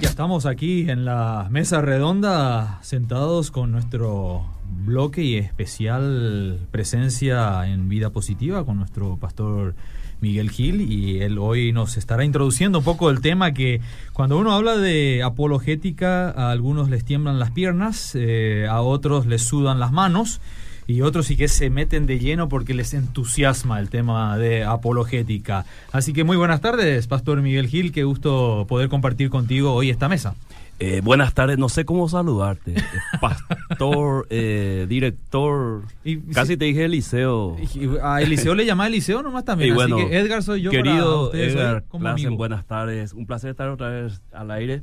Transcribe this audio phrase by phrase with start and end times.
[0.00, 4.44] ya estamos aquí en la mesa redonda, sentados con nuestro
[4.84, 9.74] bloque y especial presencia en vida positiva con nuestro pastor
[10.20, 10.80] Miguel Gil.
[10.80, 13.80] Y él hoy nos estará introduciendo un poco el tema que
[14.12, 19.42] cuando uno habla de apologética a algunos les tiemblan las piernas, eh, a otros les
[19.42, 20.40] sudan las manos
[20.86, 25.64] y otros sí que se meten de lleno porque les entusiasma el tema de apologética.
[25.92, 30.08] Así que muy buenas tardes, Pastor Miguel Gil, qué gusto poder compartir contigo hoy esta
[30.08, 30.34] mesa.
[30.78, 32.72] Eh, buenas tardes, no sé cómo saludarte.
[32.72, 32.82] Eh,
[33.20, 35.84] pastor, eh, director.
[36.04, 37.56] Y, casi te dije Eliseo.
[38.02, 39.72] A Eliseo le llama Eliseo nomás también.
[39.80, 40.70] así que Edgar soy yo.
[40.70, 43.14] Querido Edgar, buenas tardes.
[43.14, 44.82] Un placer estar otra vez al aire.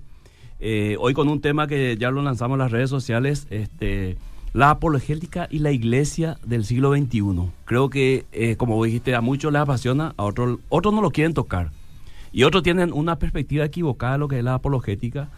[0.97, 3.45] hoy con un tema que ya lo lanzamos en las redes sociales.
[3.51, 4.17] Este
[4.53, 7.51] la apologética y la iglesia del siglo XXI.
[7.65, 11.33] Creo que, eh, como dijiste, a muchos les apasiona, a otros, otros no lo quieren
[11.33, 11.71] tocar.
[12.31, 15.29] Y otros tienen una perspectiva equivocada de lo que es la apologética.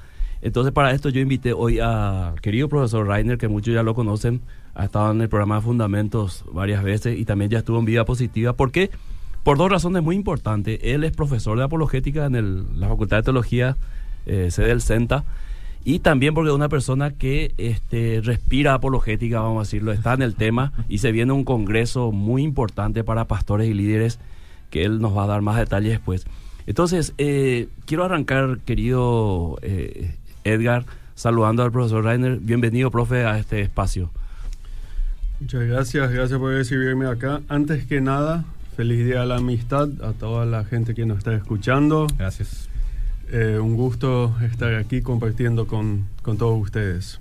[0.41, 4.41] Entonces, para esto yo invité hoy al querido profesor Rainer, que muchos ya lo conocen,
[4.75, 8.03] ha estado en el programa de Fundamentos varias veces y también ya estuvo en Vida
[8.03, 8.53] Positiva.
[8.53, 8.91] ¿Por qué?
[9.43, 10.79] Por dos razones muy importantes.
[10.83, 13.77] Él es profesor de apologética en la Facultad de Teología,
[14.25, 15.23] eh, sede del CENTA
[15.85, 20.23] y también porque es una persona que este, respira apologética, vamos a decirlo, está en
[20.23, 24.19] el tema y se viene un congreso muy importante para pastores y líderes
[24.71, 26.25] que él nos va a dar más detalles después.
[26.65, 32.39] Entonces, eh, quiero arrancar, querido eh, Edgar, saludando al profesor Rainer.
[32.39, 34.09] Bienvenido, profe, a este espacio.
[35.39, 37.41] Muchas gracias, gracias por recibirme acá.
[37.47, 38.43] Antes que nada,
[38.75, 42.07] feliz día de la amistad a toda la gente que nos está escuchando.
[42.17, 42.69] Gracias.
[43.31, 47.19] Eh, un gusto estar aquí compartiendo con, todos ustedes.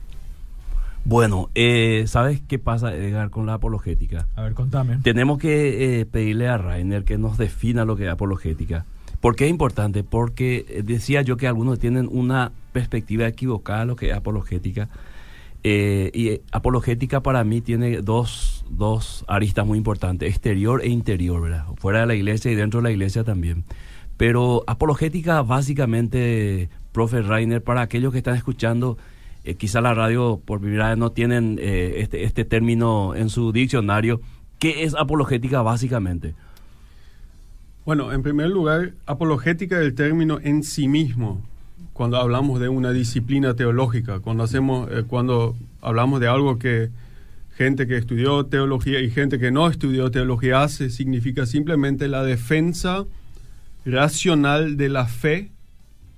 [1.05, 4.27] Bueno, eh, ¿sabes qué pasa, Edgar, con la apologética?
[4.36, 4.98] A ver, contame.
[5.02, 8.84] Tenemos que eh, pedirle a Rainer que nos defina lo que es apologética.
[9.20, 10.05] ¿Por qué es importante?
[10.05, 14.88] Porque decía yo que algunos tienen una perspectiva equivocada de lo que es apologética.
[15.62, 21.64] y apologética para mí tiene dos, dos aristas muy importantes, exterior e interior, ¿verdad?
[21.76, 23.64] Fuera de la iglesia y dentro de la iglesia también.
[24.16, 28.97] Pero apologética, básicamente, profe Rainer, para aquellos que están escuchando,
[29.44, 33.52] eh, quizá la radio por primera vez no tienen eh, este, este término en su
[33.52, 34.20] diccionario.
[34.58, 36.34] ¿Qué es apologética básicamente?
[37.84, 41.42] Bueno, en primer lugar, apologética es el término en sí mismo.
[41.92, 46.88] Cuando hablamos de una disciplina teológica, cuando hacemos, eh, cuando hablamos de algo que
[47.56, 53.04] gente que estudió teología y gente que no estudió teología hace, significa simplemente la defensa
[53.84, 55.50] racional de la fe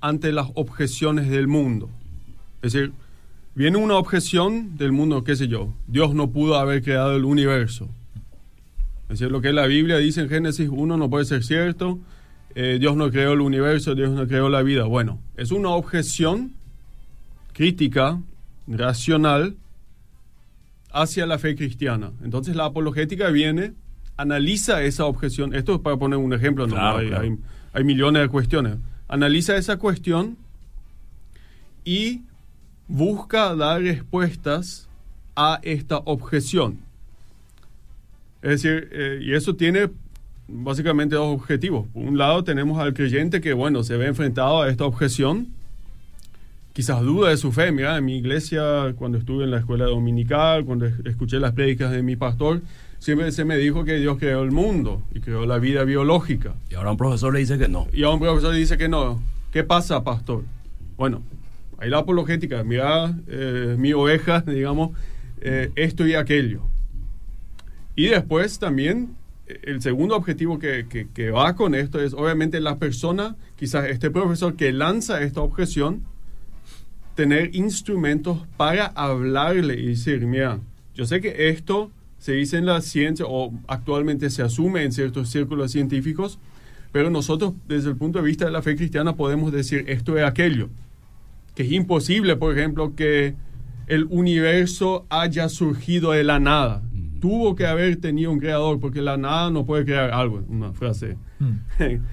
[0.00, 1.90] ante las objeciones del mundo.
[2.62, 2.92] Es decir,
[3.54, 7.88] viene una objeción del mundo, qué sé yo, Dios no pudo haber creado el universo.
[9.08, 11.98] Es decir, lo que la Biblia dice en Génesis 1 no puede ser cierto,
[12.54, 14.84] eh, Dios no creó el universo, Dios no creó la vida.
[14.84, 16.54] Bueno, es una objeción
[17.52, 18.20] crítica,
[18.66, 19.56] racional,
[20.90, 22.12] hacia la fe cristiana.
[22.24, 23.74] Entonces la apologética viene,
[24.16, 25.54] analiza esa objeción.
[25.54, 27.38] Esto es para poner un ejemplo, no hay,
[27.72, 28.76] hay millones de cuestiones.
[29.08, 30.36] Analiza esa cuestión
[31.84, 32.22] y
[32.88, 34.88] busca dar respuestas
[35.36, 36.78] a esta objeción.
[38.42, 39.90] Es decir, eh, y eso tiene
[40.48, 41.86] básicamente dos objetivos.
[41.88, 45.48] Por un lado tenemos al creyente que, bueno, se ve enfrentado a esta objeción,
[46.72, 47.72] quizás duda de su fe.
[47.72, 52.02] Mira, en mi iglesia, cuando estuve en la escuela dominical, cuando escuché las prédicas de
[52.02, 52.62] mi pastor,
[52.98, 56.54] siempre se me dijo que Dios creó el mundo y creó la vida biológica.
[56.70, 57.86] Y ahora un profesor le dice que no.
[57.92, 59.20] Y ahora un profesor le dice que no.
[59.52, 60.44] ¿Qué pasa, pastor?
[60.96, 61.22] Bueno,
[61.78, 64.96] ahí la apologética, mira, eh, mi oveja, digamos,
[65.40, 66.62] eh, esto y aquello.
[67.94, 72.78] Y después también, eh, el segundo objetivo que, que va con esto es, obviamente, la
[72.78, 76.02] persona, quizás este profesor que lanza esta objeción,
[77.14, 80.60] tener instrumentos para hablarle y decir, mira,
[80.94, 85.28] yo sé que esto se dice en la ciencia o actualmente se asume en ciertos
[85.28, 86.38] círculos científicos,
[86.92, 90.24] pero nosotros desde el punto de vista de la fe cristiana podemos decir esto es
[90.24, 90.68] aquello,
[91.54, 93.34] que es imposible, por ejemplo, que
[93.86, 96.82] el universo haya surgido de la nada.
[97.20, 101.16] Tuvo que haber tenido un creador, porque la nada no puede crear algo, una frase.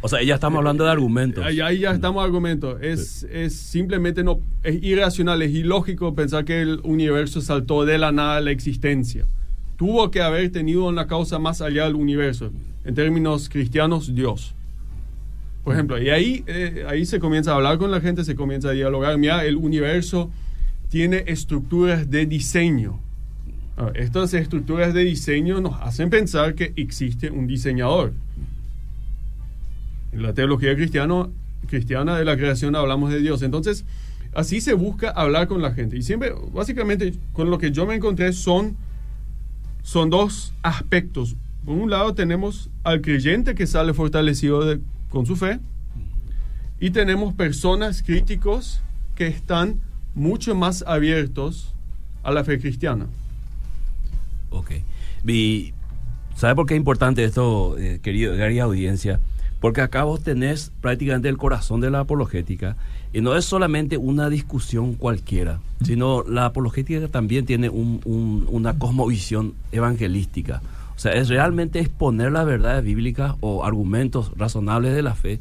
[0.02, 1.46] o sea, ya estamos hablando de argumentos.
[1.46, 2.78] Ahí, ya estamos argumentos.
[2.82, 8.12] Es, es simplemente no, es irracional, es ilógico pensar que el universo saltó de la
[8.12, 9.26] nada a la existencia
[9.78, 12.52] tuvo que haber tenido una causa más allá del universo.
[12.86, 14.56] En términos cristianos, Dios.
[15.64, 18.70] Por ejemplo, y ahí, eh, ahí se comienza a hablar con la gente, se comienza
[18.70, 19.18] a dialogar.
[19.18, 20.30] Mira, el universo
[20.90, 23.00] tiene estructuras de diseño.
[23.96, 28.14] estas estructuras de diseño nos hacen pensar que existe un diseñador.
[30.12, 31.30] En la teología cristiana,
[31.68, 33.42] cristiana, de la creación hablamos de Dios.
[33.42, 33.86] Entonces,
[34.36, 35.98] así se busca hablar con la gente.
[35.98, 38.76] Y siempre, básicamente, con lo que yo me encontré son,
[39.84, 41.36] son dos aspectos.
[41.64, 45.60] Por un lado tenemos al creyente que sale fortalecido con su fe
[46.80, 48.82] y tenemos personas críticos
[49.16, 49.80] que están
[50.16, 51.74] mucho más abiertos
[52.24, 53.06] a la fe cristiana.
[54.50, 54.72] Ok.
[55.26, 55.74] Y,
[56.36, 59.20] ¿Sabe por qué es importante esto, eh, querido, querida audiencia?
[59.60, 62.76] Porque acá vos tenés prácticamente el corazón de la apologética
[63.14, 70.62] y no es solamente una discusión cualquiera, sino la apologética también tiene una cosmovisión evangelística.
[70.96, 75.40] O sea, es realmente exponer las verdades bíblicas o argumentos razonables de la fe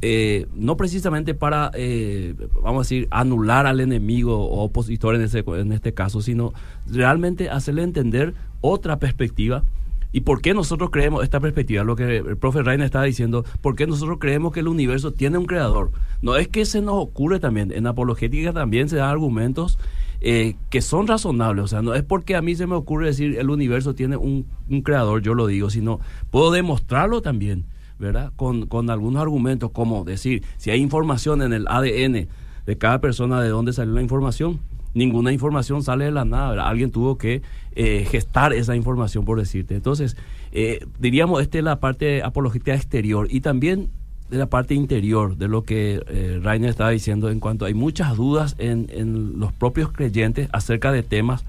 [0.00, 5.44] eh, no precisamente para, eh, vamos a decir, anular al enemigo o opositor en, ese,
[5.44, 6.52] en este caso, sino
[6.86, 9.64] realmente hacerle entender otra perspectiva.
[10.12, 11.84] ¿Y por qué nosotros creemos esta perspectiva?
[11.84, 15.38] Lo que el profe Reina estaba diciendo, ¿por qué nosotros creemos que el universo tiene
[15.38, 15.90] un creador?
[16.22, 19.78] No es que se nos ocurre también, en apologética también se dan argumentos
[20.20, 23.38] eh, que son razonables, o sea, no es porque a mí se me ocurre decir
[23.38, 26.00] el universo tiene un, un creador, yo lo digo, sino
[26.30, 27.66] puedo demostrarlo también.
[27.98, 28.32] ¿verdad?
[28.36, 32.28] Con, con algunos argumentos como decir, si hay información en el ADN
[32.64, 34.60] de cada persona de dónde salió la información,
[34.98, 37.42] ninguna información sale de la nada, alguien tuvo que
[37.74, 39.74] eh, gestar esa información, por decirte.
[39.74, 40.16] Entonces,
[40.52, 43.88] eh, diríamos, esta es la parte apologética exterior y también
[44.28, 48.14] de la parte interior, de lo que eh, Rainer estaba diciendo en cuanto hay muchas
[48.16, 51.46] dudas en, en, los propios creyentes acerca de temas,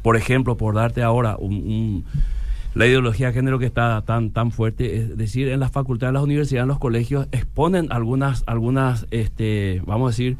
[0.00, 2.04] por ejemplo, por darte ahora un
[2.76, 6.14] la ideología de género que está tan, tan fuerte, es decir, en las facultades, en
[6.14, 10.36] las universidades, en los colegios, exponen algunas, algunas este, vamos a decir,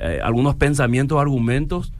[0.00, 1.92] eh, algunos pensamientos, argumentos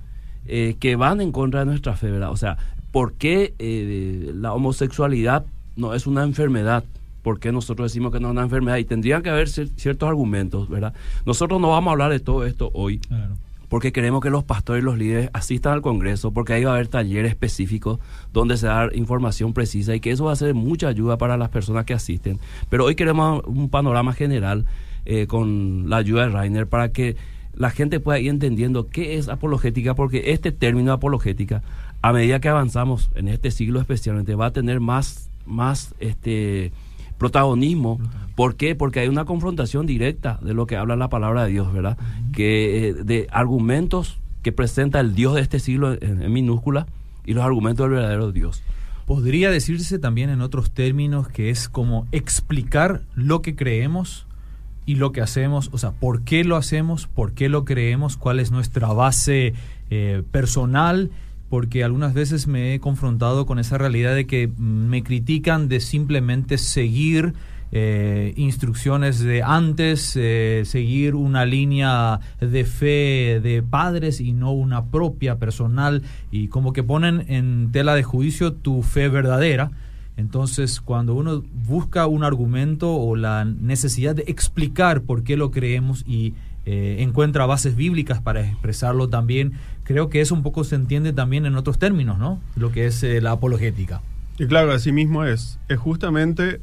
[0.47, 2.31] eh, que van en contra de nuestra fe, ¿verdad?
[2.31, 2.59] O sea,
[2.93, 5.45] ¿por qué eh, la homosexualidad
[5.77, 6.85] no es una enfermedad?
[7.23, 8.79] ¿Por qué nosotros decimos que no es una enfermedad?
[8.79, 10.95] Y tendrían que haber ciertos argumentos, ¿verdad?
[11.27, 12.99] Nosotros no vamos a hablar de todo esto hoy.
[12.99, 13.37] Claro
[13.71, 16.75] porque queremos que los pastores y los líderes asistan al Congreso, porque ahí va a
[16.75, 18.01] haber talleres específicos
[18.33, 21.51] donde se da información precisa y que eso va a ser mucha ayuda para las
[21.51, 22.41] personas que asisten.
[22.69, 24.67] Pero hoy queremos un panorama general
[25.07, 27.15] eh, con la ayuda de Rainer para que
[27.61, 31.63] la gente pueda ir entendiendo qué es apologética, porque este término apologética,
[32.01, 36.73] a medida que avanzamos en este siglo especialmente, va a tener más, más este,
[37.19, 38.01] protagonismo.
[38.35, 38.75] ¿Por qué?
[38.75, 41.99] Porque hay una confrontación directa de lo que habla la palabra de Dios, ¿verdad?
[42.33, 46.87] Que eh, de argumentos que presenta el Dios de este siglo en, minúscula
[47.27, 48.63] y los argumentos del verdadero Dios.
[49.05, 54.27] Podría decirse también en otros términos que es como explicar lo que creemos
[54.91, 58.41] y lo que hacemos, o sea, por qué lo hacemos, por qué lo creemos, cuál
[58.41, 59.55] es nuestra base
[59.89, 61.11] eh, personal
[61.49, 66.59] porque algunas veces me he confrontado con esa realidad de que me critican de simplemente
[66.59, 67.35] seguir
[67.71, 74.87] eh, instrucciones de antes, eh, seguir una línea de fe de padres y no una
[74.87, 76.03] propia personal
[76.33, 79.71] y como que ponen en tela de juicio tu fe verdadera.
[80.21, 86.05] Entonces, cuando uno busca un argumento o la necesidad de explicar por qué lo creemos
[86.07, 86.35] y
[86.67, 91.47] eh, encuentra bases bíblicas para expresarlo también, creo que eso un poco se entiende también
[91.47, 92.39] en otros términos, ¿no?
[92.55, 94.03] Lo que es eh, la apologética.
[94.39, 95.59] Y claro, así mismo es.
[95.69, 96.61] Es justamente,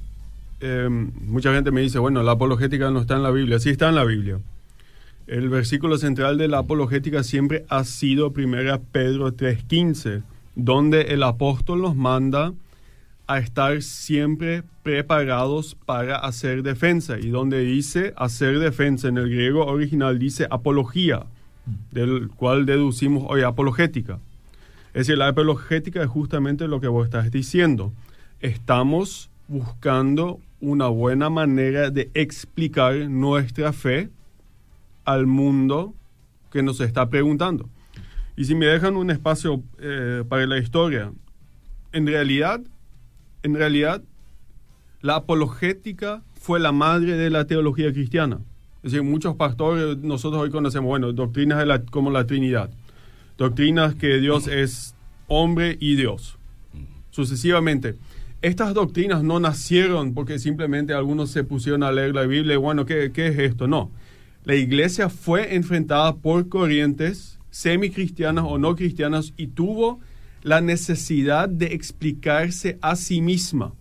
[0.60, 3.60] em, mucha gente me dice, bueno, la apologética no está en la Biblia.
[3.60, 4.40] Sí está en la Biblia.
[5.26, 10.22] El versículo central de la apologética siempre ha sido 1 Pedro 3.15,
[10.56, 12.54] donde el apóstol nos manda
[13.28, 17.20] a estar siempre preparados para hacer defensa.
[17.20, 21.26] Y donde dice hacer defensa, en el griego original dice apología,
[21.92, 24.20] del cual deducimos hoy apologética.
[24.94, 27.92] Es decir, la apologética es justamente lo que vos estás diciendo.
[28.40, 34.10] Estamos buscando una buena manera de explicar nuestra fe
[35.04, 35.94] al mundo
[36.52, 37.70] que nos está preguntando.
[38.36, 41.12] Y si me dejan un espacio eh, para la historia,
[41.92, 42.62] en realidad
[43.44, 44.04] en realidad,
[45.02, 48.40] la apologética fue la madre de la teología cristiana.
[48.84, 52.70] Es decir, muchos pastores, nosotros hoy conocemos, bueno, doctrinas como la Trinidad,
[53.38, 54.96] doctrinas que Dios es
[55.28, 56.38] hombre y Dios,
[57.10, 57.96] sucesivamente.
[58.42, 62.86] Estas doctrinas no nacieron porque simplemente algunos se pusieron a leer la Biblia y bueno,
[62.86, 63.68] ¿qué, qué es esto?
[63.68, 63.92] No.
[64.46, 70.00] La iglesia fue enfrentada por corrientes semi-cristianas o no cristianas y tuvo
[70.44, 73.74] la necesidad de explicarse a sí misma.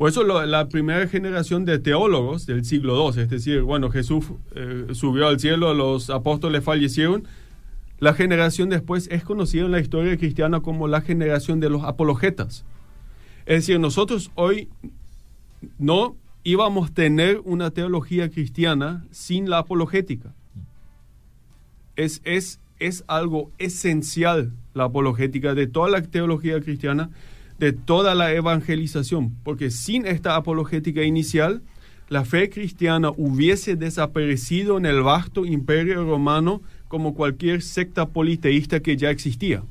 [0.00, 4.86] Por eso la primera generación de teólogos del siglo II, es decir, bueno, Jesús eh,
[4.92, 7.24] subió al cielo, los apóstoles fallecieron,
[7.98, 12.64] la generación después es conocida en la historia cristiana como la generación de los apologetas.
[13.44, 14.70] Es decir, nosotros hoy
[15.78, 20.34] no íbamos a tener una teología cristiana sin la apologética.
[21.96, 27.10] Es, es, es algo esencial la apologética de toda la teología cristiana,
[27.58, 31.62] de toda la evangelización, porque sin esta apologética inicial,
[32.08, 38.96] la fe cristiana hubiese desaparecido en el vasto imperio romano como cualquier secta politeísta que
[38.96, 39.62] ya existía.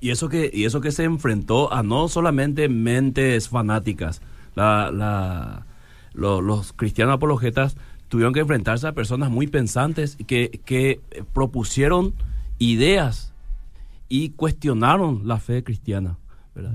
[0.00, 4.20] Y eso que, y eso que se enfrentó a no solamente mentes fanáticas,
[4.54, 5.64] la,
[6.12, 7.76] los cristianos apologetas
[8.08, 11.00] tuvieron que enfrentarse a personas muy pensantes que, que
[11.32, 12.12] propusieron
[12.58, 13.33] ideas
[14.08, 16.18] y cuestionaron la fe cristiana.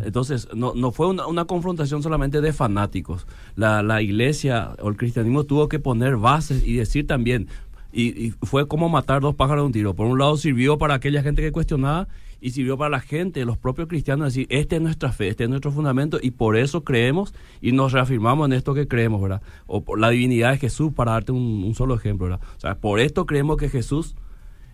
[0.04, 3.26] Entonces, no, no fue una, confrontación solamente de fanáticos.
[3.56, 7.48] La, la, iglesia o el cristianismo tuvo que poner bases y decir también,
[7.92, 9.96] y, fue como matar dos pájaros de un tiro.
[9.96, 12.08] Por un lado sirvió para aquella gente que cuestionaba
[12.42, 15.50] y sirvió para la gente, los propios cristianos, decir, este es nuestra fe, este es
[15.50, 19.42] nuestro fundamento y por eso creemos y nos reafirmamos en esto que creemos, ¿verdad?
[19.68, 22.42] O por la divinidad de Jesús, para darte un, solo ejemplo, ¿verdad?
[22.58, 24.16] O sea, por esto creemos que Jesús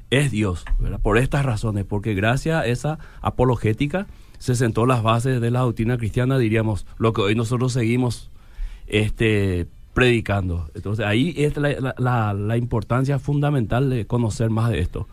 [0.09, 0.99] es Dios, ¿verdad?
[1.01, 4.07] Por estas razones, porque gracias a esa apologética
[4.37, 8.29] se sentó las bases de la doctrina cristiana, diríamos, lo que hoy nosotros seguimos
[8.87, 10.69] este, predicando.
[10.75, 15.07] Entonces ahí es la, la, la importancia fundamental de conocer más de esto.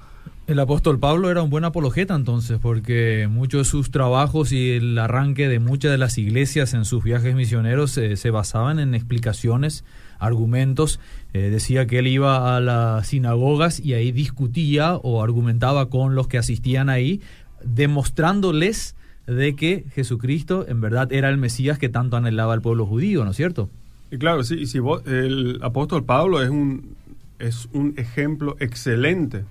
[0.49, 4.99] El apóstol Pablo era un buen apologeta entonces, porque muchos de sus trabajos y el
[4.99, 9.84] arranque de muchas de las iglesias en sus viajes misioneros se basaban en explicaciones,
[10.26, 11.00] argumentos.
[11.33, 16.29] Eh, decía que él iba a las sinagogas y ahí discutía o argumentaba con los
[16.29, 17.21] que asistían ahí,
[17.64, 23.25] demostrándoles de que Jesucristo en verdad era el Mesías que tanto anhelaba el pueblo judío,
[23.25, 23.71] ¿no es cierto?
[24.11, 26.97] Y claro, sí, si el apóstol Pablo es un,
[27.38, 29.45] es un ejemplo excelente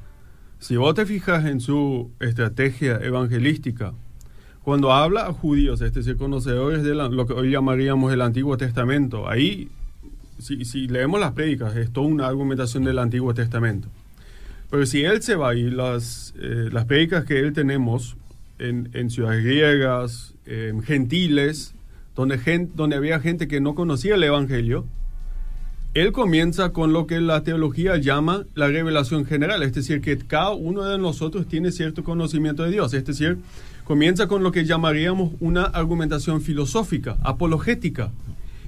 [0.61, 3.93] si vos te fijas en su estrategia evangelística,
[4.61, 9.27] cuando habla a judíos, es decir, conocedores de lo que hoy llamaríamos el Antiguo Testamento,
[9.27, 9.69] ahí,
[10.41, 13.87] si, leemos las prédicas, es toda una argumentación del Antiguo Testamento.
[14.69, 18.15] Pero si él se va y las, eh, las prédicas que él tenemos
[18.59, 20.35] en, ciudades griegas,
[20.83, 21.73] gentiles,
[22.15, 24.85] donde, donde había gente que no conocía el Evangelio,
[25.93, 30.51] él comienza con lo que la teología llama la revelación general, es decir, que cada
[30.51, 33.39] uno de nosotros tiene cierto conocimiento de Dios, es decir,
[33.83, 38.11] comienza con lo que llamaríamos una argumentación filosófica, apologética,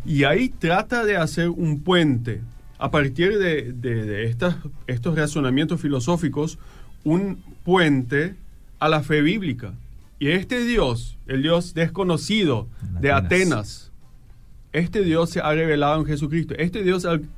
[0.06, 2.42] y ahí trata de hacer un puente
[2.78, 4.58] a partir de, estas,
[4.88, 6.60] estos razonamientos filosóficos,
[7.04, 8.36] un puente
[8.80, 9.74] a la fe bíblica.
[10.20, 12.68] Y este Dios, el Dios desconocido
[13.00, 13.94] de Atenas
[14.74, 16.56] este Dios se ha revelado en Jesucristo.
[16.58, 17.30] Este Dios al,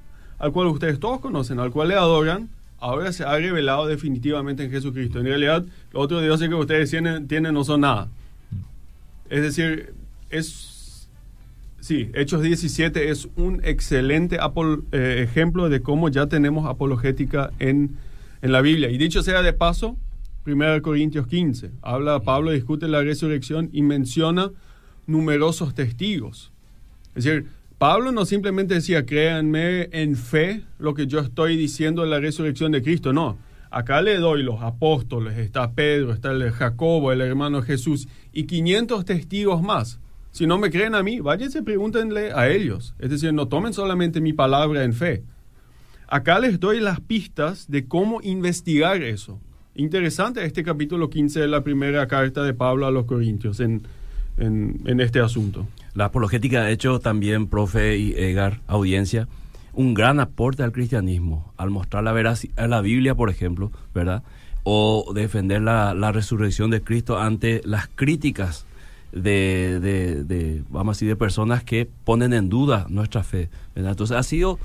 [0.54, 5.20] cual ustedes todos conocen, al cual le adoran, ahora se ha revelado definitivamente en Jesucristo.
[5.20, 8.08] En realidad, los otros dioses que ustedes tienen, tienen no son nada.
[9.30, 9.94] Es decir,
[10.30, 10.72] es...
[11.86, 14.40] Sí, Hechos 17 es un excelente
[14.92, 17.98] eh, ejemplo de cómo ya tenemos apologética en,
[18.42, 18.90] en la Biblia.
[18.90, 19.96] Y dicho sea de paso,
[20.48, 24.50] 1 Corintios 15, habla Pablo, discute la resurrección y menciona
[25.06, 26.52] numerosos testigos.
[27.14, 27.46] Es decir,
[27.78, 32.72] Pablo no simplemente decía, créanme en fe lo que yo estoy diciendo de la resurrección
[32.72, 33.38] de Cristo, no.
[33.70, 39.06] Acá le doy los apóstoles, está Pedro, está el Jacobo, el hermano Jesús y 500
[39.06, 40.00] testigos más.
[40.36, 42.94] Si no me creen a mí, váyanse, pregúntenle a ellos.
[43.00, 45.24] Es decir, no tomen solamente mi palabra en fe.
[46.10, 49.40] Acá les doy las pistas de cómo investigar eso.
[49.76, 53.88] Interesante este capítulo 15 de la primera carta de Pablo a los Corintios en,
[54.38, 55.68] en este asunto.
[55.94, 59.30] La apologética ha hecho también, profe y Egar, audiencia,
[59.72, 64.22] un gran aporte al cristianismo, al mostrar la veracidad, la Biblia, por ejemplo, ¿verdad?
[64.66, 68.66] O defender la, resurrección de Cristo ante las críticas
[69.16, 69.80] de,
[70.26, 73.50] de, vamos a decir, de personas que ponen en duda nuestra fe.
[73.76, 74.60] Entonces ha sido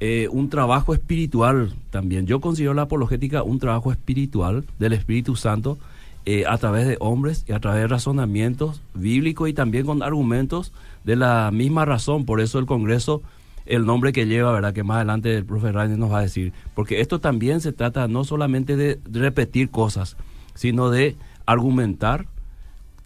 [0.00, 2.26] eh, un trabajo espiritual también.
[2.26, 5.78] Yo considero la apologética un trabajo espiritual del Espíritu Santo
[6.24, 10.72] eh, a través de hombres y a través de razonamientos bíblicos y también con argumentos
[11.02, 12.24] de la misma razón.
[12.24, 13.22] Por eso el Congreso,
[13.66, 14.72] el nombre que lleva, ¿verdad?
[14.72, 16.52] Que más adelante el profe Reiner nos va a decir.
[16.74, 20.16] Porque esto también se trata no solamente de repetir cosas,
[20.54, 22.26] sino de argumentar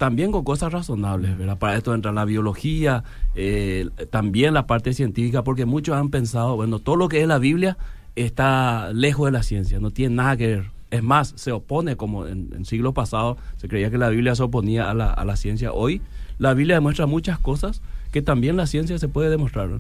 [0.02, 1.59] también con cosas razonables, ¿verdad?
[1.59, 3.04] Para esto entra la biología,
[3.37, 7.38] eh, también la parte científica, porque muchos han pensado, bueno, todo lo que es la
[7.38, 7.76] Biblia
[8.16, 12.26] está lejos de la ciencia, no tiene nada que ver es más, se opone, como
[12.26, 15.73] en, siglos pasados se creía que la Biblia se oponía a la, a la ciencia.
[15.73, 16.02] Hoy
[16.40, 17.80] la Biblia demuestra muchas cosas
[18.11, 19.71] que también la ciencia se puede demostrar.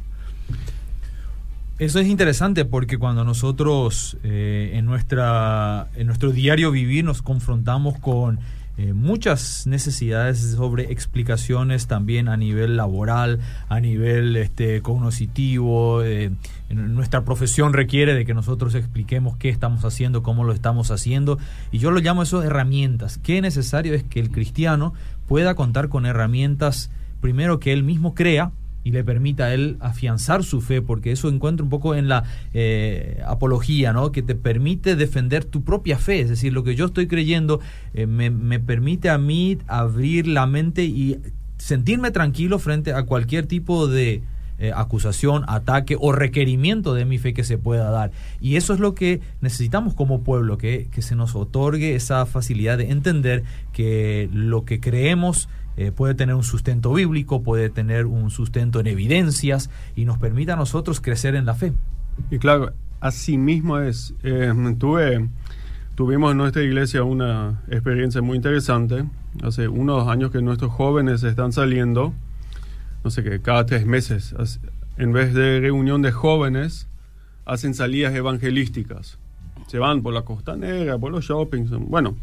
[1.80, 7.98] Eso es interesante porque cuando nosotros eh, en, nuestra, en nuestro diario vivir nos confrontamos
[7.98, 8.38] con
[8.82, 16.02] eh, muchas necesidades sobre explicaciones también a nivel laboral, a nivel este, cognitivo.
[16.02, 16.32] Eh,
[16.68, 21.38] nuestra profesión requiere de que nosotros expliquemos qué estamos haciendo, cómo lo estamos haciendo.
[21.70, 23.18] Y yo lo llamo eso herramientas.
[23.18, 24.94] Qué necesario es que el cristiano
[25.28, 28.50] pueda contar con herramientas, primero que él mismo crea,
[28.84, 32.24] y le permita a él afianzar su fe, porque eso encuentra un poco en la
[32.52, 34.12] eh, apología, ¿no?
[34.12, 37.60] que te permite defender tu propia fe, es decir, lo que yo estoy creyendo
[37.94, 41.18] eh, me, me, permite a mí abrir la mente y
[41.58, 44.22] sentirme tranquilo frente a cualquier tipo de
[44.62, 48.12] eh, acusación, ataque o requerimiento de mi fe que se pueda dar.
[48.40, 52.78] Y eso es lo que necesitamos como pueblo, que, que se nos otorgue esa facilidad
[52.78, 58.30] de entender que lo que creemos, eh, puede tener un sustento bíblico, puede tener un
[58.30, 61.72] sustento en evidencias y nos permite a nosotros crecer en la fe.
[62.30, 64.14] Y claro, así mismo es.
[64.22, 65.28] Eh, tuve,
[65.94, 69.04] tuvimos en nuestra iglesia una experiencia muy interesante.
[69.42, 72.12] Hace unos años que nuestros jóvenes están saliendo,
[73.02, 74.34] no sé qué, cada tres meses,
[74.98, 76.86] en vez de reunión de jóvenes,
[77.46, 79.18] hacen salidas evangelísticas.
[79.68, 81.70] Se van por la costanera, por los shoppings.
[81.70, 82.14] Bueno,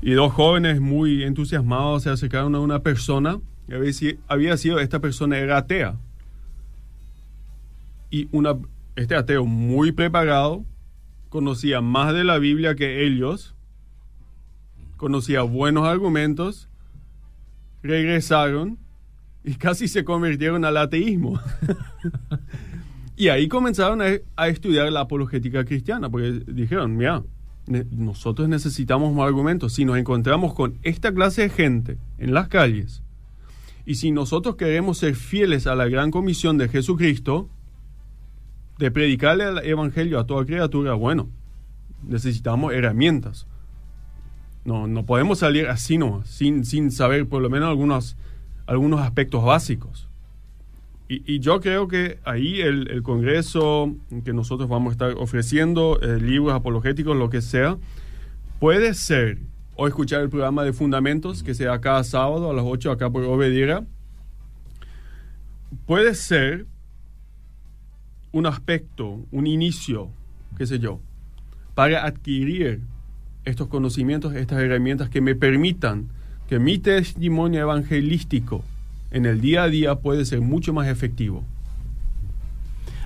[0.00, 5.38] y dos jóvenes muy entusiasmados se acercaron a una persona y había sido, esta persona
[5.38, 5.96] era atea.
[8.10, 8.28] Y
[8.96, 10.64] este ateo muy preparado,
[11.28, 13.54] conocía más de la Biblia que ellos,
[14.96, 16.70] conocía buenos argumentos,
[17.82, 18.78] regresaron
[19.44, 21.38] y casi se convirtieron al ateísmo.
[23.16, 27.22] y ahí comenzaron a, a, estudiar la apologética cristiana, porque dijeron, mira,
[27.90, 29.74] nosotros necesitamos más argumentos.
[29.74, 33.02] Si nos encontramos con esta clase de gente en las calles
[33.84, 37.48] y si nosotros queremos ser fieles a la gran comisión de Jesucristo,
[38.78, 41.28] de predicarle el Evangelio a toda criatura, bueno,
[42.06, 43.46] necesitamos herramientas.
[44.64, 48.16] No, no podemos salir así sin, sin saber por lo menos algunos,
[48.66, 50.07] algunos aspectos básicos.
[51.10, 56.52] Y, yo creo que ahí el, Congreso que nosotros vamos a estar ofreciendo, eh, libros
[56.52, 57.78] apologéticos, lo que sea,
[58.60, 59.38] puede ser,
[59.74, 63.24] o escuchar el programa de Fundamentos, que sea cada sábado a las 8 acá por
[63.24, 63.86] Obedira,
[65.86, 66.66] puede ser
[68.32, 70.10] un aspecto, un inicio,
[70.58, 71.00] qué sé yo,
[71.74, 72.82] para adquirir
[73.46, 76.08] estos conocimientos, estas herramientas que me permitan
[76.48, 78.62] que mi testimonio evangelístico
[79.10, 81.44] en el día a día puede ser mucho más efectivo.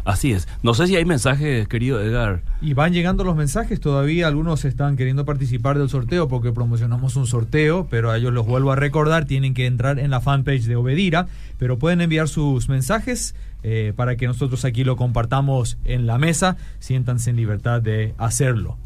[0.05, 0.49] Así es.
[0.65, 2.43] No sé si hay mensajes, querido Edgar.
[2.61, 4.27] Y van llegando los mensajes todavía.
[4.27, 8.73] Algunos están queriendo participar del sorteo porque promocionamos un sorteo, pero a ellos los vuelvo
[8.73, 9.27] a recordar.
[9.27, 14.17] Tienen que entrar en la fanpage de Obedira, pero pueden enviar sus mensajes eh, para
[14.17, 16.57] que nosotros aquí lo compartamos en la mesa.
[16.81, 18.77] Siéntanse en libertad de hacerlo.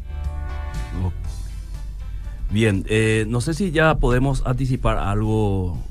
[2.51, 5.83] Bien, eh, no sé si ya podemos anticipar algo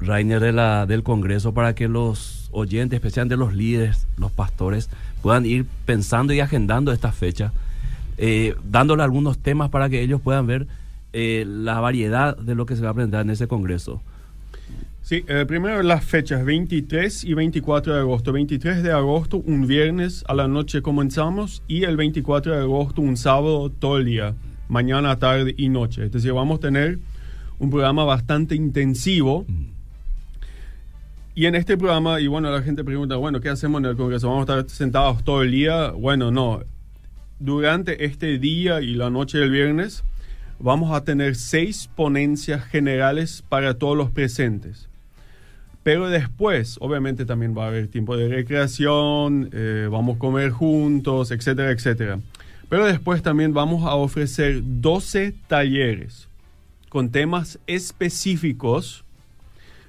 [0.00, 4.88] Rainer de la, del Congreso para que los oyentes, especialmente los líderes, los pastores,
[5.22, 7.52] puedan ir pensando y agendando esta fecha,
[8.18, 10.66] eh, dándole algunos temas para que ellos puedan ver
[11.12, 14.00] eh, la variedad de lo que se va a aprender en ese Congreso.
[15.02, 18.32] Sí, eh, primero las fechas 23 y 24 de agosto.
[18.32, 23.16] 23 de agosto, un viernes a la noche comenzamos y el 24 de agosto, un
[23.16, 24.34] sábado todo el día,
[24.68, 26.04] mañana, tarde y noche.
[26.04, 26.98] Es decir, vamos a tener
[27.60, 29.46] un programa bastante intensivo.
[31.34, 34.28] Y en este programa, y bueno, la gente pregunta, bueno, ¿qué hacemos en el Congreso?
[34.28, 35.90] ¿Vamos a estar sentados todo el día?
[35.90, 36.62] Bueno, no.
[37.38, 40.02] Durante este día y la noche del viernes,
[40.58, 44.88] vamos a tener seis ponencias generales para todos los presentes.
[45.82, 51.30] Pero después, obviamente, también va a haber tiempo de recreación, eh, vamos a comer juntos,
[51.30, 52.20] etcétera, etcétera.
[52.68, 56.29] Pero después también vamos a ofrecer 12 talleres
[56.90, 59.04] con temas específicos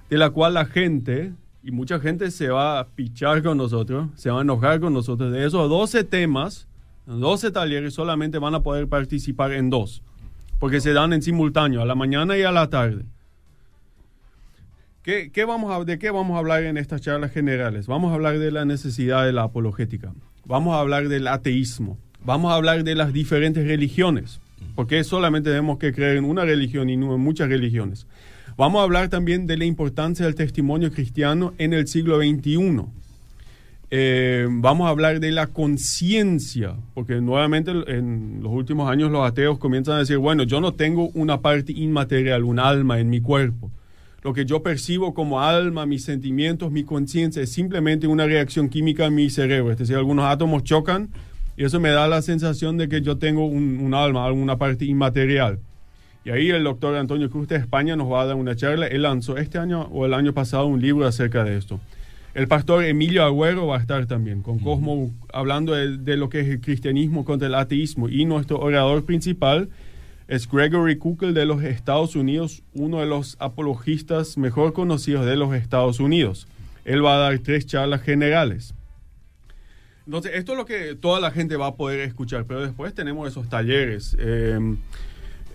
[0.09, 1.33] de la cual la gente,
[1.63, 5.31] y mucha gente se va a pichar con nosotros, se va a enojar con nosotros.
[5.31, 6.67] De esos 12 temas,
[7.07, 10.03] 12 talleres, solamente van a poder participar en dos,
[10.59, 13.03] porque se dan en simultáneo, a la mañana y a la tarde.
[15.01, 17.87] ¿Qué, vamos a, ¿De qué vamos a hablar en estas charlas generales?
[17.87, 20.13] Vamos a hablar de la necesidad de la apologética,
[20.45, 24.39] vamos a hablar del ateísmo, vamos a hablar de las diferentes religiones
[24.75, 28.07] porque solamente tenemos que creer en una religión y no en muchas religiones.
[28.57, 32.85] Vamos a hablar también de la importancia del testimonio cristiano en el siglo XXI.
[33.93, 39.57] Eh, vamos a hablar de la conciencia, porque nuevamente en los últimos años los ateos
[39.57, 43.69] comienzan a decir, bueno, yo no tengo una parte inmaterial, un alma en mi cuerpo.
[44.23, 49.07] Lo que yo percibo como alma, mis sentimientos, mi conciencia, es simplemente una reacción química
[49.07, 49.71] en mi cerebro.
[49.71, 51.09] Es decir, algunos átomos chocan
[51.57, 55.59] y eso me da la sensación de que yo tengo un, alma, alguna parte inmaterial.
[56.23, 58.87] Y ahí el doctor Antonio Cruz de España nos va a dar una charla.
[58.87, 61.79] Él lanzó este año o el año pasado un libro acerca de esto.
[62.33, 66.47] El pastor Emilio Agüero va a estar también con Cosmo hablando de, lo que es
[66.47, 68.07] el cristianismo contra el ateísmo.
[68.07, 69.69] Y nuestro orador principal
[70.29, 75.53] es Gregory Kukel de los Estados Unidos, uno de los apologistas mejor conocidos de los
[75.53, 76.47] Estados Unidos.
[76.85, 78.73] Él va a dar tres charlas generales.
[80.11, 83.29] Entonces, esto es lo que toda la gente va a poder escuchar, pero después tenemos
[83.29, 84.17] esos talleres.
[84.19, 84.75] Em,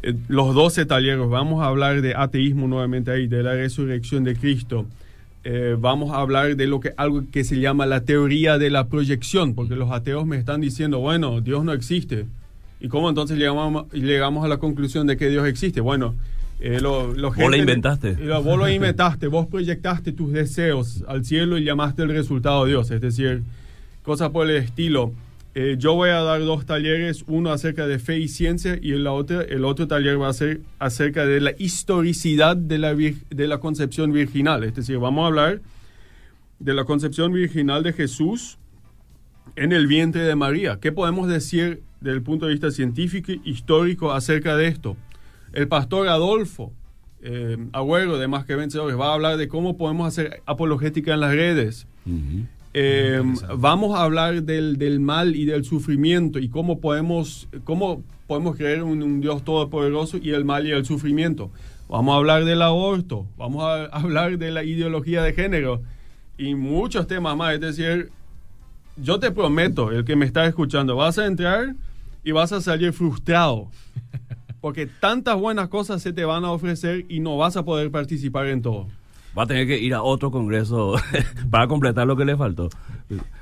[0.02, 4.34] eh, los 12 talleres, vamos a hablar de ateísmo nuevamente ahí, de la resurrección de
[4.34, 4.86] Cristo.
[5.44, 8.88] Eh, vamos a hablar de lo que algo que se llama la teoría de la
[8.88, 12.24] proyección, porque los ateos me están diciendo, bueno, Dios no existe.
[12.80, 15.82] ¿Y cómo entonces llegamos, llegamos a la conclusión de que Dios existe?
[15.82, 16.14] Bueno,
[16.60, 18.12] eh, lo, vos lo inventaste.
[18.42, 22.90] vos lo inventaste, vos proyectaste tus deseos al cielo y llamaste el resultado a Dios.
[22.90, 23.42] Es decir,
[24.06, 25.12] cosas por el estilo.
[25.56, 29.06] Eh, yo voy a dar dos talleres, uno acerca de fe y ciencia y el
[29.08, 33.58] otro, el otro taller va a ser acerca de la historicidad de la, de la
[33.58, 34.62] concepción virginal.
[34.62, 35.60] Es decir, vamos a hablar
[36.60, 38.58] de la concepción virginal de Jesús
[39.56, 40.78] en el vientre de María.
[40.80, 44.96] ¿Qué podemos decir desde el punto de vista científico e histórico acerca de esto?
[45.52, 46.72] El pastor Adolfo
[47.22, 51.20] eh, Agüero de Más que Vencedores va a hablar de cómo podemos hacer apologética en
[51.20, 51.88] las redes.
[52.78, 53.22] Eh,
[53.56, 59.02] vamos a hablar del, mal y del sufrimiento y cómo podemos, cómo podemos creer en
[59.02, 61.50] un, Dios todopoderoso y el mal y el sufrimiento.
[61.88, 65.80] Vamos a hablar del aborto, vamos a hablar de la ideología de género
[66.36, 67.54] y muchos temas más.
[67.54, 68.10] Es decir,
[68.98, 71.74] yo te prometo, el que me está escuchando, vas a entrar
[72.24, 73.68] y vas a salir frustrado.
[74.60, 78.48] Porque tantas buenas cosas se te van a ofrecer y no vas a poder participar
[78.48, 78.86] en todo
[79.36, 80.94] va a tener que ir a otro congreso
[81.50, 82.70] para completar lo que le faltó.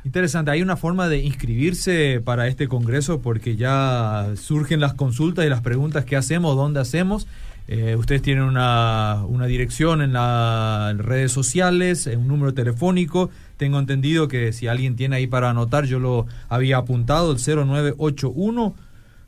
[0.05, 5.49] Interesante, hay una forma de inscribirse para este congreso porque ya surgen las consultas y
[5.49, 7.27] las preguntas que hacemos, dónde hacemos.
[7.67, 13.31] Eh, ustedes tienen una, una dirección en las redes sociales, un número telefónico.
[13.57, 18.75] Tengo entendido que si alguien tiene ahí para anotar, yo lo había apuntado, el 0981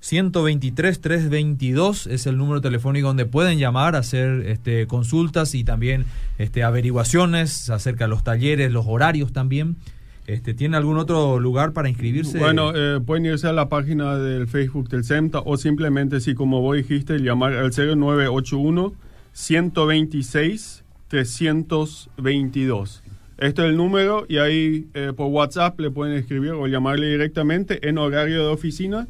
[0.00, 6.04] 123 322 es el número telefónico donde pueden llamar, hacer este, consultas y también
[6.38, 9.76] este, averiguaciones acerca de los talleres, los horarios también.
[10.26, 12.38] Este, ¿Tiene algún otro lugar para inscribirse?
[12.38, 16.60] Bueno, eh, pueden irse a la página del Facebook del CEMTA o simplemente, si como
[16.60, 18.92] vos dijiste, llamar al 0981
[19.32, 23.02] 126 322.
[23.38, 27.86] Este es el número y ahí eh, por WhatsApp le pueden escribir o llamarle directamente
[27.88, 29.06] en horario de oficina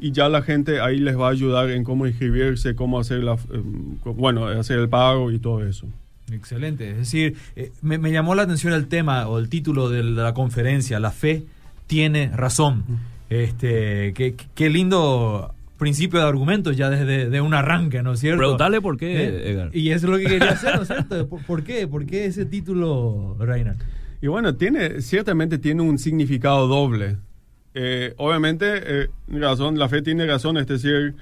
[0.00, 3.34] y ya la gente ahí les va a ayudar en cómo inscribirse, cómo hacer la,
[3.34, 3.62] eh,
[4.04, 5.86] bueno, hacer el pago y todo eso.
[6.32, 6.90] Excelente.
[6.90, 11.00] Es decir, eh, me, llamó la atención el tema o el título de la conferencia,
[11.00, 11.44] La fe
[11.86, 12.84] tiene razón.
[13.28, 18.38] Este, qué, qué lindo principio de argumentos ya desde de un arranque, ¿no es cierto?
[18.38, 19.50] Preguntarle por qué, ¿Eh?
[19.50, 19.70] Edgar.
[19.72, 21.26] Y eso es lo que quería hacer, ¿no es cierto?
[21.26, 21.88] ¿Por, qué?
[21.88, 23.76] ¿Por qué ese título, Reina?
[24.20, 27.16] Y bueno, tiene, ciertamente tiene un significado doble.
[27.82, 31.14] Eh, obviamente, eh, razón, la fe tiene razón, es decir,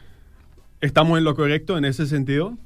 [0.81, 2.59] estamos en lo correcto en ese sentido.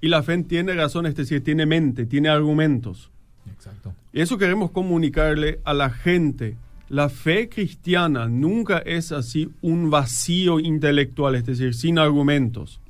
[0.00, 3.12] Y la fe tiene razón, es decir, tiene mente, tiene argumentos.
[3.48, 3.94] Exacto.
[4.12, 6.56] Y eso queremos comunicarle a la gente.
[6.88, 12.80] La fe cristiana nunca es así un vacío intelectual, es decir, sin argumentos.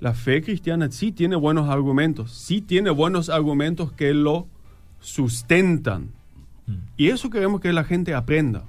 [0.00, 4.48] La fe cristiana sí tiene buenos argumentos, sí tiene buenos argumentos que lo
[5.00, 6.10] sustentan.
[6.66, 6.74] Mm.
[6.98, 8.64] Y eso queremos que la gente aprenda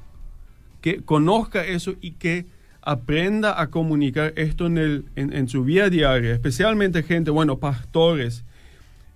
[0.82, 2.46] que conozca eso y que
[2.82, 8.44] aprenda a comunicar esto en, el, en, su vida diaria, especialmente gente, bueno, pastores,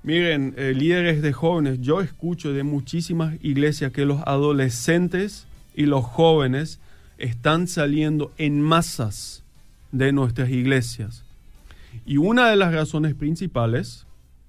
[0.04, 6.06] miren, eh, líderes de jóvenes, yo escucho de muchísimas iglesias que los adolescentes y los
[6.06, 6.80] jóvenes
[7.18, 9.44] están saliendo en masas
[9.92, 11.24] de nuestras iglesias.
[12.06, 14.06] Y una de las razones principales,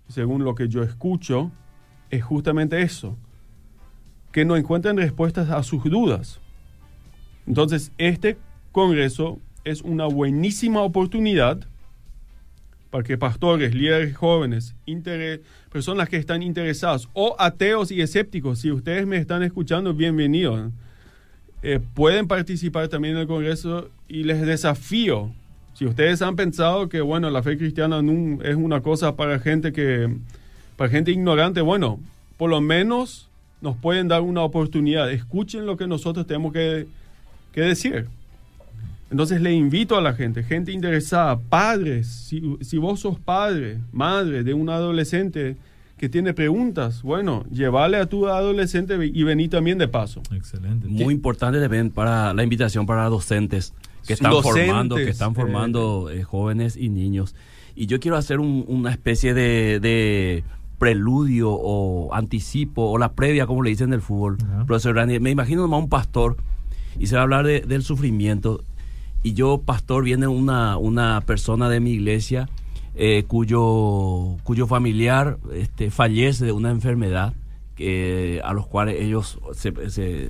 [0.08, 1.52] según lo que yo escucho,
[2.10, 3.16] es justamente eso,
[4.30, 6.40] que no encuentran respuestas a sus dudas.
[7.46, 8.36] Entonces, este
[8.72, 11.60] Congreso es una buenísima oportunidad
[12.90, 14.74] para que pastores, líderes jóvenes,
[15.70, 20.70] personas que están interesados, o ateos y escépticos, si ustedes me están escuchando, bienvenidos.
[21.62, 25.32] Eh, pueden participar también en el Congreso y les desafío.
[25.74, 28.00] Si ustedes han pensado que, bueno, la fe cristiana
[28.44, 30.16] es una cosa para gente que,
[30.76, 31.98] para gente ignorante, bueno,
[32.36, 33.28] por lo menos
[33.60, 35.10] nos pueden dar una oportunidad.
[35.10, 36.86] Escuchen lo que nosotros tenemos que
[37.56, 38.06] qué decir.
[39.10, 44.52] Entonces le invito a la gente, gente interesada, padres, si, vos sos padre, madre de
[44.52, 45.56] un adolescente
[45.96, 50.20] que tiene preguntas, bueno, llévale a tu adolescente y vení también de paso.
[50.32, 50.86] Excelente.
[50.86, 53.72] Muy importante también para la invitación para docentes
[54.06, 57.34] que están formando, que están formando eh, jóvenes y niños.
[57.74, 60.44] Y yo quiero hacer una especie de,
[60.78, 64.36] preludio o anticipo o la previa, como le dicen en el fútbol.
[64.66, 66.36] Profesor Rani, me imagino a un pastor
[66.98, 68.62] y se va a hablar del sufrimiento.
[69.22, 72.48] Y yo, pastor, viene una, una persona de mi iglesia
[72.94, 77.34] eh, cuyo, cuyo familiar este, fallece de una enfermedad
[77.74, 79.38] que, a los cuales ellos,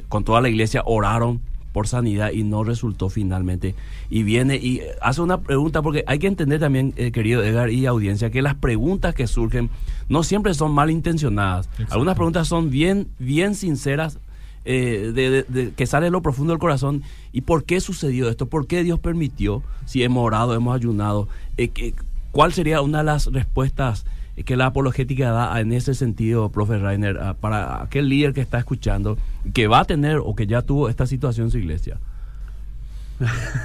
[0.09, 1.40] con toda la iglesia, oraron
[1.76, 3.74] por sanidad y no resultó finalmente.
[4.09, 7.85] Y viene y hace una pregunta, porque hay que entender también, eh, querido Edgar y
[7.85, 9.68] audiencia, que las preguntas que surgen
[10.09, 11.68] no siempre son malintencionadas.
[11.90, 14.18] Algunas preguntas son bien, bien sinceras,
[14.66, 17.02] eh, de, que sale de lo profundo del corazón.
[17.33, 18.46] ¿Y por qué sucedió esto?
[18.46, 19.62] ¿Por qué Dios permitió?
[19.87, 21.29] Si hemos orado, hemos ayunado.
[21.57, 21.94] Eh,
[22.33, 24.05] ¿Cuál sería una de las respuestas
[24.44, 29.16] que la apologética da en ese sentido, profe Rainer, para aquel líder que está escuchando,
[29.55, 31.98] que va a tener o que ya tuvo esta situación en su iglesia?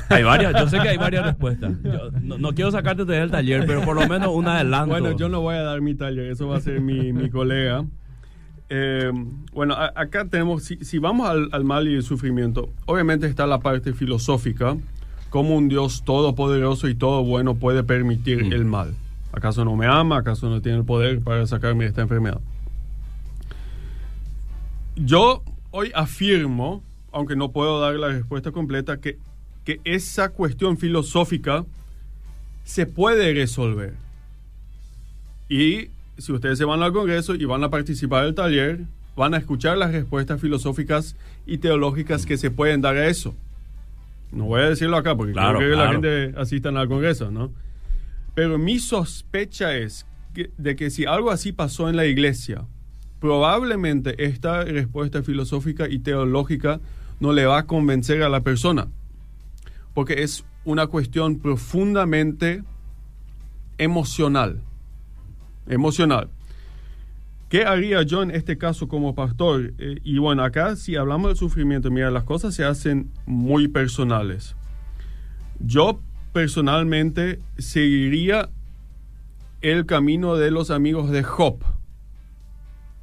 [0.09, 1.73] hay varias, yo sé que hay varias respuestas.
[2.21, 4.91] no, quiero sacarte del taller, pero por lo menos una adelanto.
[4.91, 7.83] Bueno, yo no voy a dar mi taller, eso va a ser mi, mi colega.
[8.73, 9.11] Eh,
[9.51, 14.77] bueno, acá tenemos, si, vamos al, mal y el sufrimiento, obviamente está la parte filosófica,
[15.29, 18.53] cómo un Dios todopoderoso y todo bueno puede permitir mm.
[18.53, 18.95] el mal.
[19.33, 20.19] ¿Acaso no me ama?
[20.19, 22.39] ¿Acaso no tiene el poder para sacarme de esta enfermedad?
[24.95, 26.81] Yo hoy afirmo,
[27.11, 29.17] aunque no puedo dar la respuesta completa, que,
[29.65, 31.65] que esa cuestión filosófica
[32.63, 33.95] se puede resolver.
[35.49, 35.89] Y
[36.21, 38.81] si ustedes se van al Congreso y van a participar del taller,
[39.15, 43.35] van a escuchar las respuestas filosóficas y teológicas que se pueden dar a eso.
[44.31, 47.51] No voy a decirlo acá porque claro, que la gente asista al Congreso, ¿no?
[48.33, 50.05] Pero mi sospecha es
[50.57, 52.65] de que si algo así pasó en la iglesia,
[53.19, 56.79] probablemente esta respuesta filosófica y teológica
[57.19, 58.87] no le va a convencer a la persona,
[59.93, 62.63] porque es una cuestión profundamente
[63.77, 64.61] emocional.
[65.71, 66.29] Emocional.
[67.49, 69.73] ¿Qué haría yo en este caso como pastor?
[69.77, 74.55] Eh, y bueno, acá si hablamos del sufrimiento, mira, las cosas se hacen muy personales.
[75.59, 75.99] Yo
[76.31, 78.49] personalmente seguiría
[79.61, 81.57] el camino de los amigos de Job.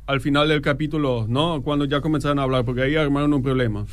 [0.06, 1.60] Al final del capítulo, ¿no?
[1.62, 3.84] Cuando ya comenzaron a hablar, porque ahí armaron un problema.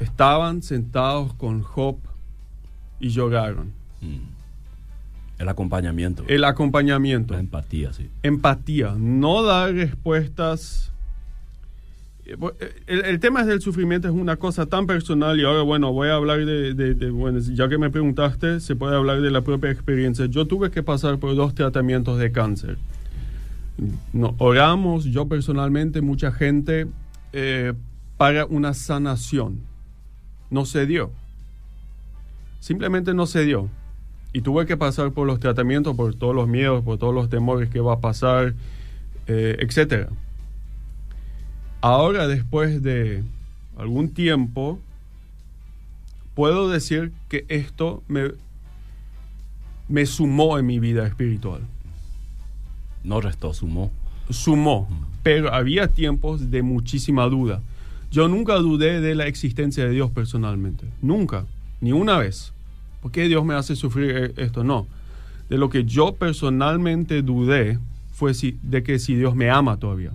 [0.00, 1.98] Estaban sentados con Job
[2.98, 3.72] y lloraron.
[4.00, 4.39] Mm.
[5.40, 6.22] El acompañamiento.
[6.28, 7.34] El acompañamiento.
[7.34, 8.08] La empatía, sí.
[8.22, 8.94] Empatía.
[8.96, 10.90] No dar respuestas
[12.30, 12.36] eh,
[12.86, 16.14] eh, el, tema del sufrimiento es una cosa tan personal y ahora, bueno, voy a
[16.14, 20.26] hablar de, bueno, ya que me preguntaste, se puede hablar de la propia experiencia.
[20.26, 22.78] Yo tuve que pasar por dos tratamientos de cáncer.
[24.12, 26.86] No, oramos, yo personalmente, mucha gente,
[27.32, 27.72] eh,
[28.16, 29.60] para una sanación.
[30.50, 31.10] No se dio.
[32.60, 33.68] Simplemente no se dio.
[34.32, 37.68] Y tuve que pasar por los tratamientos, por todos los miedos, por todos los temores
[37.68, 38.54] que va a pasar,
[39.26, 40.08] eh, etcétera.
[41.80, 43.22] Ahora, después de
[43.76, 44.78] algún tiempo,
[46.34, 48.32] puedo decir que esto me,
[49.88, 51.62] me sumó en mi vida espiritual.
[53.02, 53.90] No restó, sumó.
[54.28, 54.88] Sumó,
[55.22, 57.62] pero había tiempos de muchísima duda.
[58.10, 61.46] Yo nunca dudé de la existencia de Dios personalmente, nunca,
[61.80, 62.52] ni una vez.
[63.00, 64.64] ¿Por qué Dios me hace sufrir e-, esto?
[64.64, 64.86] No.
[65.48, 67.78] De lo que yo personalmente dudé
[68.12, 70.12] fue si, de que si Dios me ama todavía.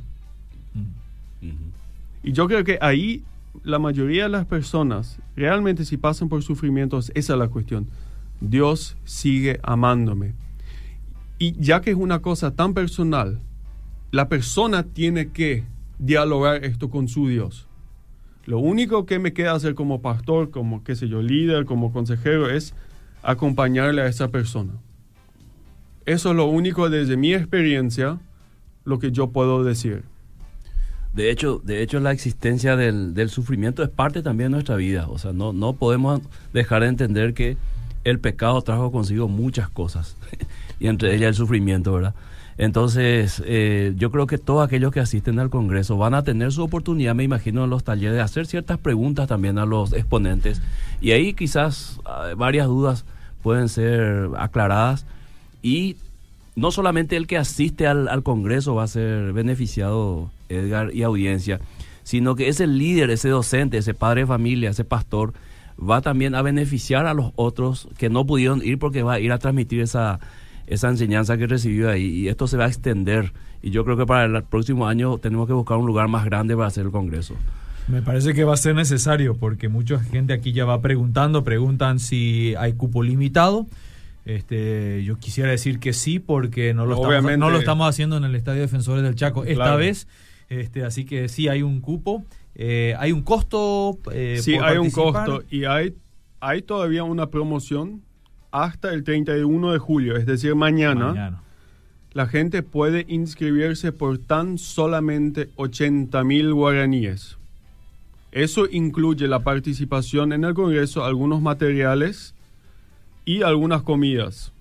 [2.23, 3.23] Y yo creo que ahí
[3.63, 7.87] la mayoría de las personas, realmente si pasan por sufrimientos, esa es la cuestión.
[8.41, 10.33] Dios sigue amándome.
[11.37, 13.39] Y ya que es una cosa tan personal,
[14.11, 15.63] la persona tiene que
[15.99, 17.67] dialogar esto con su Dios.
[18.45, 22.49] Lo único que me queda hacer como pastor, como qué sé yo, líder, como consejero,
[22.49, 22.73] es
[23.23, 24.73] acompañarle a esa persona.
[26.05, 28.19] Eso es lo único desde mi experiencia,
[28.83, 30.03] lo que yo puedo decir.
[31.13, 35.07] De hecho, de hecho la existencia del, sufrimiento es parte también de nuestra vida.
[35.07, 36.21] O sea, no, no podemos
[36.53, 37.57] dejar de entender que
[38.03, 40.15] el pecado trajo consigo muchas cosas,
[40.79, 42.13] y entre ellas el sufrimiento, ¿verdad?
[42.57, 46.63] Entonces, eh, yo creo que todos aquellos que asisten al Congreso van a tener su
[46.63, 50.61] oportunidad, me imagino, en los talleres, de hacer ciertas preguntas también a los exponentes.
[51.01, 53.03] Y ahí quizás ah, varias dudas
[53.43, 55.05] pueden ser aclaradas.
[55.61, 55.97] Y
[56.55, 61.59] no solamente el que asiste al, al Congreso va a ser beneficiado Edgar y audiencia,
[62.03, 65.33] sino que ese líder, ese docente, ese padre de familia, ese pastor,
[65.77, 69.33] va también a beneficiar a los otros que no pudieron ir porque va a ir
[69.33, 70.21] a transmitir esa,
[70.67, 74.05] esa enseñanza que recibió ahí y esto se va a extender y yo creo que
[74.05, 77.35] para el próximo año tenemos que buscar un lugar más grande para hacer el congreso.
[77.87, 81.99] Me parece que va a ser necesario porque mucha gente aquí ya va preguntando, preguntan
[81.99, 83.67] si hay cupo limitado.
[84.25, 88.23] Este, yo quisiera decir que sí porque no lo, estamos, no lo estamos haciendo en
[88.23, 90.07] el Estadio Defensores del Chaco esta vez.
[90.49, 92.23] Este, así que sí hay un cupo.
[92.55, 93.99] Eh, hay un costo.
[94.11, 95.95] Eh, sí, hay un costo y hay,
[96.39, 98.01] hay todavía una promoción
[98.63, 101.41] hasta el 31 de julio, es decir, mañana.
[102.13, 107.37] La gente puede inscribirse por tan solamente 80 mil guaraníes.
[108.31, 112.33] Eso incluye la participación en el Congreso, algunos materiales
[113.25, 114.53] y algunas comidas.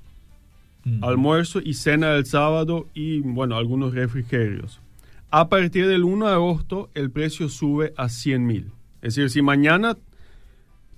[1.01, 4.81] Almuerzo y cena del sábado y, bueno, algunos refrigerios.
[5.31, 8.73] A partir del 1 de agosto, el precio sube a 100 mil.
[9.03, 9.97] Es decir, si mañana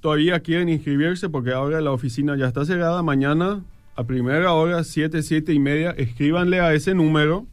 [0.07, 3.65] todavía quieren inscribirse, porque ahora la oficina ya está cerrada, mañana
[3.97, 7.45] a primera hora, 7, 7 y media, escríbanle a ese número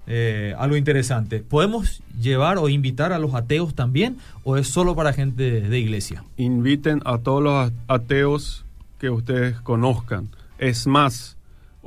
[0.06, 5.12] eh, algo interesante, ¿podemos llevar o invitar a los ateos también o es solo para
[5.12, 6.24] gente de iglesia?
[6.36, 8.64] Inviten a todos los ateos
[8.98, 10.28] que ustedes conozcan.
[10.58, 11.36] Es más,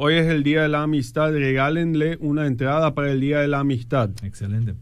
[0.01, 3.59] Hoy es el Día de la Amistad, regálenle una entrada para el Día de la
[3.59, 4.09] Amistad.
[4.23, 4.73] Excelente.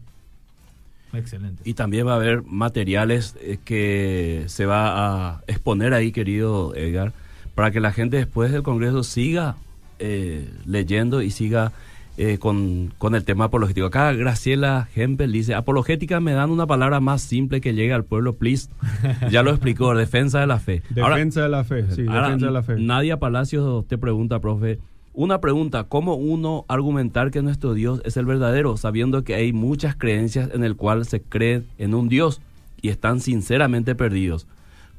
[1.12, 1.60] Excelente.
[1.64, 7.12] Y también va a haber materiales eh, que se va a exponer ahí, querido Edgar,
[7.56, 9.56] para que la gente después del Congreso siga
[9.98, 11.72] eh, leyendo y siga
[12.20, 13.86] eh, con, el tema apologético.
[13.86, 18.34] Acá Graciela Hempel dice, apologética me dan una palabra más simple que llegue al pueblo,
[18.34, 18.68] please.
[19.30, 20.82] Ya lo explicó, defensa de la fe.
[20.90, 22.76] Defensa de la fe, sí, defensa de la fe.
[22.76, 24.80] Nadia Palacios te pregunta, profe,
[25.14, 29.94] una pregunta, ¿cómo uno argumentar que nuestro Dios es el verdadero, sabiendo que hay muchas
[29.94, 32.40] creencias en el cual se cree en un Dios
[32.82, 34.48] y están sinceramente perdidos?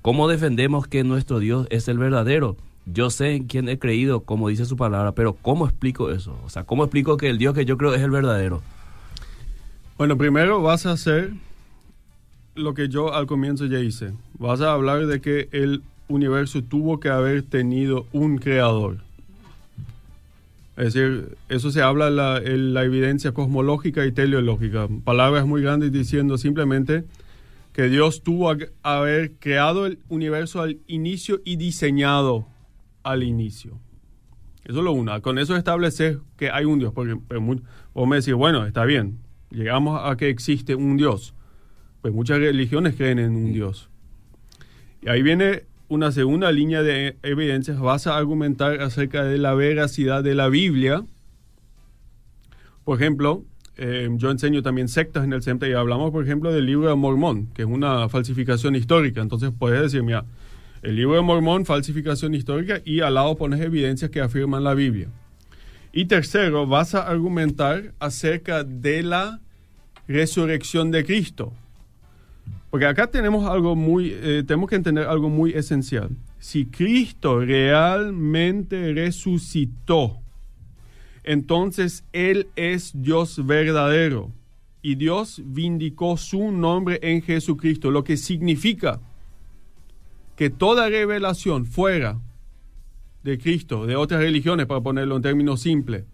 [0.01, 2.55] ¿Cómo defendemos que nuestro Dios es el verdadero?
[2.91, 6.39] Yo sé en quién he creído, como dice su palabra, pero ¿cómo explico eso?
[6.45, 8.61] O sea, ¿cómo explico que el Dios que yo creo es el verdadero?
[9.97, 11.33] Bueno, primero vas a hacer
[12.55, 14.13] lo que yo al comienzo ya hice.
[14.37, 18.97] Vas a hablar de que el universo tuvo que haber tenido un creador.
[20.77, 24.87] Es decir, eso se habla en la, evidencia cosmológica y teleológica.
[25.03, 27.03] Palabras muy grandes diciendo simplemente
[27.73, 32.47] que Dios tuvo que haber creado el universo al inicio y diseñado
[33.03, 33.79] al inicio.
[34.63, 35.19] Eso es lo uno.
[35.21, 36.93] Con eso establecer que hay un Dios.
[36.93, 37.41] Porque pues,
[37.93, 41.33] vos me decís, bueno, está bien, llegamos a que existe un Dios.
[42.01, 43.89] Pues muchas religiones creen en un Dios.
[45.01, 50.23] Y ahí viene una segunda línea de evidencias, vas a argumentar acerca de la veracidad
[50.23, 51.03] de la Biblia.
[52.83, 53.43] Por ejemplo,
[53.75, 56.95] eh, yo enseño también sectas en el CEMTA y hablamos, por ejemplo, del libro de
[56.95, 59.21] Mormón, que es una falsificación histórica.
[59.21, 60.25] Entonces puedes decir, mira,
[60.81, 65.09] el libro de Mormón, falsificación histórica, y al lado pones evidencias que afirman la Biblia.
[65.91, 69.41] Y tercero, vas a argumentar acerca de la
[70.07, 71.53] resurrección de Cristo.
[72.69, 76.09] Porque acá tenemos algo muy, eh, tenemos que entender algo muy esencial.
[76.37, 80.19] Si Cristo realmente resucitó,
[81.23, 84.31] entonces Él es Dios verdadero.
[84.81, 89.01] Y Dios vindicó su nombre en Jesucristo, lo que significa
[90.39, 92.17] que toda revelación fuera
[93.23, 96.05] de Cristo, de otras religiones, para ponerlo en términos simples,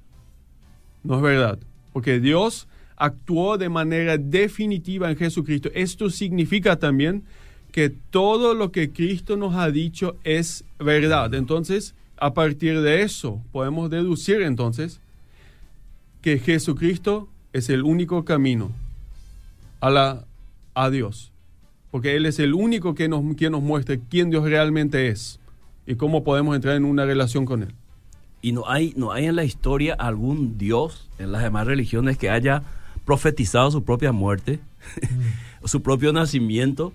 [1.04, 1.60] no es verdad.
[1.94, 5.70] Porque Dios actuó de manera definitiva en Jesucristo.
[5.76, 7.24] Esto significa también
[7.72, 11.32] que todo lo que Cristo nos ha dicho es verdad.
[11.36, 15.02] Entonces, a partir de eso, podemos deducir entonces
[16.24, 18.72] que Jesucristo es el único camino
[19.82, 20.26] a, la,
[20.74, 21.32] a Dios.
[21.96, 25.40] Porque Él es el único que nos, que nos muestra quién Dios realmente es
[25.88, 27.74] y cómo podemos entrar en una relación con Él.
[28.42, 32.30] Y no hay, no hay en la historia algún Dios en las demás religiones que
[32.30, 32.64] haya
[33.06, 34.60] profetizado su propia muerte,
[35.64, 36.92] su propio nacimiento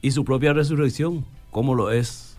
[0.00, 2.31] y su propia resurrección, como lo es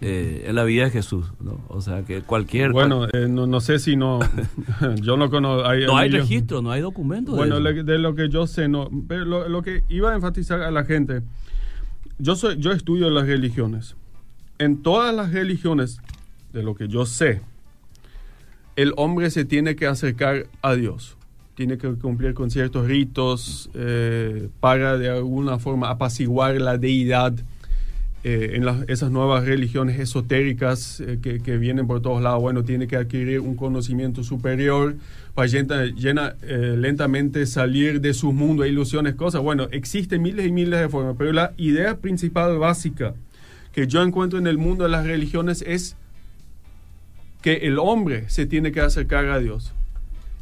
[0.00, 1.60] eh, en la vida de Jesús, ¿no?
[1.68, 2.72] O sea, que cualquier...
[2.72, 4.20] Bueno, eh, no, sé si no...
[5.02, 5.62] yo no conozco...
[5.86, 7.32] no hay registro, no hay documento.
[7.32, 8.90] Bueno, de, lo que yo sé, no...
[9.08, 11.22] Pero lo, que iba a enfatizar a la gente,
[12.18, 13.96] yo, soy, yo estudio las religiones.
[14.58, 16.00] En todas las religiones,
[16.52, 17.40] de lo que yo sé,
[18.76, 21.16] el hombre se tiene que acercar a Dios
[21.56, 27.32] tiene que cumplir con ciertos ritos eh, para de alguna forma apaciguar la deidad.
[28.26, 33.38] En esas nuevas religiones esotéricas que, que, vienen por todos lados, bueno, tiene que adquirir
[33.38, 34.96] un conocimiento superior
[35.34, 39.42] para llena, lentamente salir de su mundo e ilusiones, cosas.
[39.42, 43.14] Bueno, existen miles y miles de formas, pero la idea principal básica
[43.72, 45.96] que yo encuentro en el mundo de las religiones es
[47.42, 49.72] que el hombre se tiene que acercar a Dios.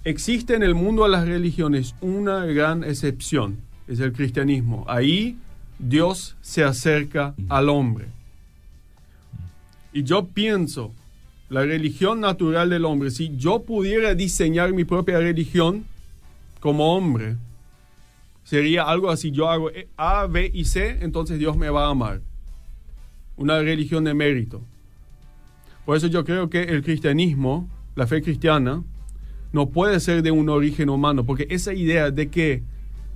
[0.04, 3.58] Existe en el mundo de las religiones una gran excepción,
[3.88, 4.86] es el cristianismo.
[4.88, 5.36] Ahí
[5.78, 8.06] Dios se acerca al hombre.
[9.92, 10.92] Y yo pienso,
[11.48, 15.84] la religión natural del hombre, si yo pudiera diseñar mi propia religión
[16.60, 17.36] como hombre,
[18.44, 22.20] sería algo así, yo hago A, B y C, entonces Dios me va a amar
[23.36, 24.62] una religión de mérito.
[25.84, 28.82] Por eso yo creo que el cristianismo, la fe cristiana,
[29.52, 32.62] no puede ser de un origen humano, porque esa idea de que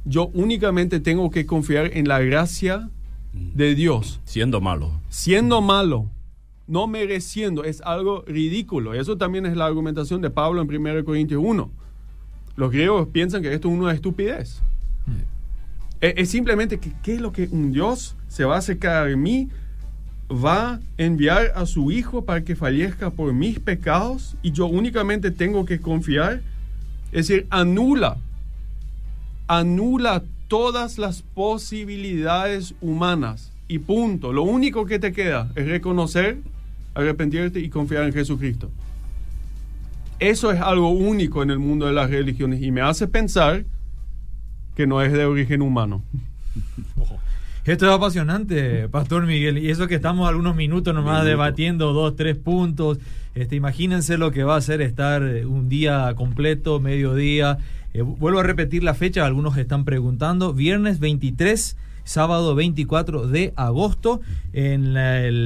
[0.04, 2.90] yo únicamente tengo que confiar en la gracia
[3.32, 4.20] de Dios.
[4.24, 4.92] Siendo malo.
[5.08, 6.10] Siendo malo,
[6.66, 8.94] no mereciendo, es algo ridículo.
[8.94, 11.70] Eso también es la argumentación de Pablo en 1 Corintios 1.
[12.56, 14.62] Los griegos piensan que esto es una estupidez.
[16.00, 19.16] Es, es, simplemente que, ¿qué es lo que un Dios se va a acercar a
[19.16, 19.48] mí
[20.30, 25.30] va a enviar a su Hijo para que fallezca por mis pecados y yo únicamente
[25.30, 26.42] tengo que confiar.
[27.12, 28.18] Es decir, anula,
[29.48, 34.32] anula todas las posibilidades humanas y punto.
[34.32, 36.38] Lo único que te queda es reconocer,
[36.94, 38.70] arrepentirte y confiar en Jesucristo.
[40.20, 43.64] Eso es algo único en el mundo de las religiones y me hace pensar
[44.76, 46.02] que no es de origen humano.
[47.64, 52.38] Esto es apasionante, Pastor Miguel, y eso que estamos algunos minutos nomás debatiendo dos, tres
[52.38, 52.98] puntos.
[53.34, 57.58] Este, imagínense lo que va a ser estar un día completo, mediodía.
[57.94, 60.52] Eh, vuelvo a repetir la fecha, algunos están preguntando.
[60.52, 61.76] Viernes 23
[62.08, 64.22] sábado 24 de agosto
[64.54, 64.94] en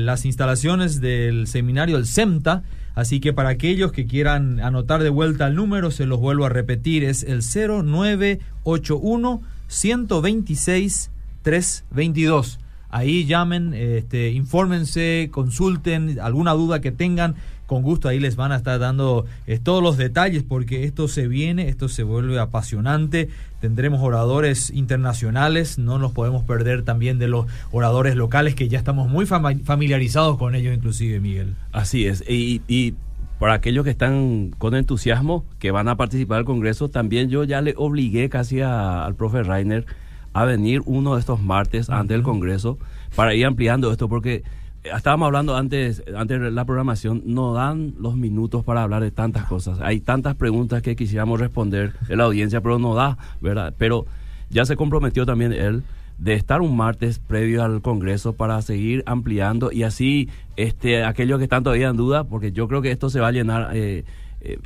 [0.07, 2.63] las instalaciones del seminario El SEMTA.
[2.95, 6.51] Así que para aquellos que quieran anotar de vuelta el número, se los vuelvo a
[6.51, 11.11] repetir, es el 0981 126
[11.43, 12.61] 322.
[12.91, 17.35] Ahí llamen, este, infórmense, consulten, alguna duda que tengan,
[17.73, 21.27] con gusto ahí les van a estar dando eh, todos los detalles porque esto se
[21.27, 23.31] viene, esto se vuelve apasionante.
[23.63, 29.09] Tendremos oradores internacionales, no nos podemos perder también de los oradores locales que ya estamos
[29.09, 31.55] muy familiarizados con ellos inclusive, Miguel.
[31.73, 32.95] Así es, y, y
[33.39, 37.63] para aquellos que están con entusiasmo, que van a participar del Congreso, también yo ya
[37.63, 39.87] le obligué casi al profe Rainer
[40.35, 42.79] a venir uno de estos martes ante el Congreso
[43.17, 44.43] para ir ampliando esto, porque
[44.85, 49.45] estábamos hablando antes, antes de la programación, no dan los minutos para hablar de tantas
[49.47, 49.81] cosas.
[49.81, 53.75] Hay tantas preguntas que quisiéramos responder en la audiencia, pero no da, ¿verdad?
[53.79, 54.07] Pero
[54.51, 55.83] ya se comprometió también él
[56.19, 61.45] de estar un martes previo al Congreso para seguir ampliando y así este aquellos que
[61.45, 64.05] están todavía en duda, porque yo creo que esto se va a llenar eh,
[64.41, 64.59] eh,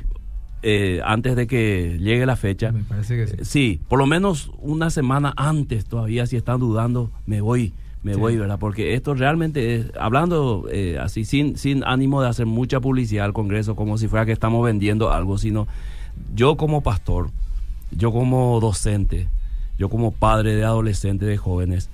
[0.61, 2.71] eh, antes de que llegue la fecha.
[2.71, 3.37] Me parece que sí.
[3.41, 7.73] Sí, por lo menos una semana antes todavía, si están dudando, me voy,
[8.07, 8.59] me voy, ¿verdad?
[8.59, 13.33] Porque esto realmente es, hablando eh, así, sin, sin ánimo de hacer mucha publicidad al
[13.33, 15.67] Congreso, como si fuera que estamos vendiendo algo, sino
[16.33, 17.29] yo como pastor,
[17.91, 19.27] yo como docente,
[19.77, 21.89] yo como padre de adolescentes, de jóvenes,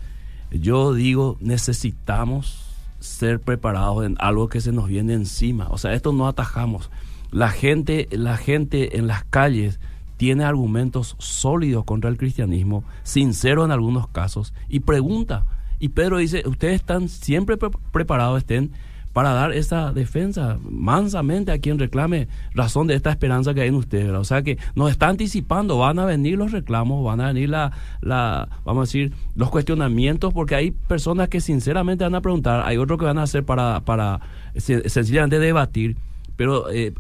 [0.51, 2.64] yo digo, necesitamos
[2.99, 5.68] ser preparados en algo que se nos viene encima.
[5.70, 6.89] O sea, esto no atajamos.
[7.32, 9.80] La gente, la gente en las calles
[10.18, 15.45] tiene argumentos sólidos contra el cristianismo, sincero en algunos casos, y pregunta.
[15.84, 17.57] Y Pedro dice, ustedes están siempre
[17.91, 18.71] preparados, estén
[19.11, 23.75] para dar esa defensa mansamente a quien reclame razón de esta esperanza que hay en
[23.75, 24.11] ustedes.
[24.11, 27.73] O sea que nos está anticipando, van a venir los reclamos, van a venir la,
[27.99, 32.77] la, vamos a decir, los cuestionamientos, porque hay personas que sinceramente van a preguntar, hay
[32.77, 34.21] otros que van a hacer para, para
[34.55, 35.97] sencillamente debatir.
[36.38, 36.93] Pero eh,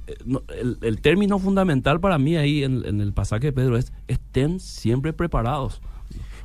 [0.81, 5.81] el, término fundamental para mí ahí en, el pasaje de Pedro es estén siempre preparados.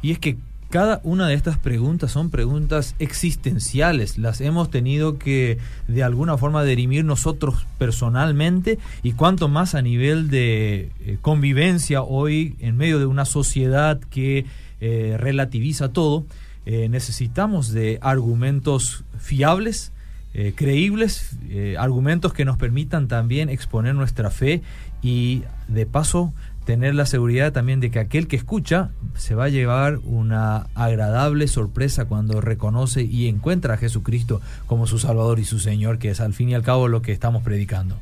[0.02, 0.38] Y es que
[0.70, 6.62] cada una de estas preguntas son preguntas existenciales, las hemos tenido que de alguna forma
[6.64, 13.06] derimir nosotros personalmente y cuanto más a nivel de eh, convivencia hoy en medio de
[13.06, 14.46] una sociedad que
[14.80, 16.24] eh, relativiza todo,
[16.66, 19.90] necesitamos de argumentos fiables,
[20.34, 24.62] eh, creíbles, eh, argumentos que nos permitan también exponer nuestra fe
[25.02, 26.34] y de paso
[26.68, 31.48] tener la seguridad también de que aquel que escucha se va a llevar una agradable
[31.48, 36.20] sorpresa cuando reconoce y encuentra a Jesucristo como su Salvador y su Señor, que es
[36.20, 37.96] al fin y al cabo lo que estamos predicando.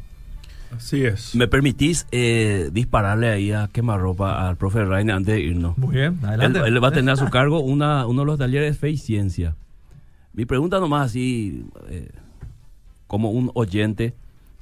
[0.77, 1.37] Así es.
[1.37, 5.79] ¿Me permitís eh, dispararle ahí a quemarropa al profe Reina antes de irnos?
[5.79, 6.59] Muy bien, adelante.
[6.59, 9.55] Él, va a tener a su cargo una, uno de los talleres Fe y Ciencia
[10.33, 12.11] Mi pregunta nomás así, eh,
[13.07, 14.15] como un oyente,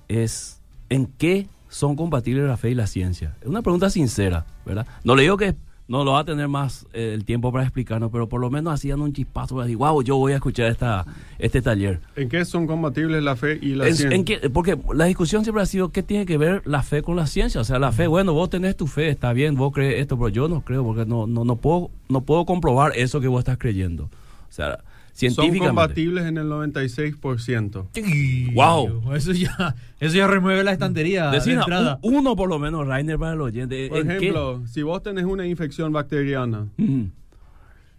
[0.08, 3.36] es ¿en qué son compatibles la fe y la ciencia?
[3.40, 4.86] Es una pregunta sincera, ¿verdad?
[5.02, 5.56] No le digo que
[5.88, 8.72] no lo va a tener más eh, el tiempo para explicarnos, pero por lo menos
[8.72, 11.04] hacían un chispazo para decir, wow, yo voy a escuchar esta,
[11.38, 12.00] este taller.
[12.14, 14.38] ¿En qué son compatibles la fe y la ciencia?
[14.44, 17.26] En porque la discusión siempre ha sido, ¿qué tiene que ver la fe con la
[17.26, 17.60] ciencia?
[17.60, 20.28] O sea, la fe, bueno, vos tenés tu fe, está bien, vos crees esto, pero
[20.28, 23.58] yo no creo, porque no, no, no, puedo, no puedo comprobar eso que vos estás
[23.58, 24.04] creyendo.
[24.04, 24.78] O sea,
[25.14, 28.54] son compatibles en el 96%.
[28.54, 29.14] ¡Wow!
[29.14, 31.32] Eso ya, eso ya remueve la estantería.
[31.34, 31.98] entrada.
[32.02, 33.88] uno por lo menos, Rainer, para el oyente.
[33.88, 36.68] Por ejemplo, si vos tenés una infección bacteriana,